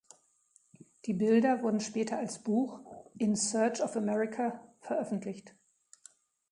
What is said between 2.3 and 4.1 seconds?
Buch "In search of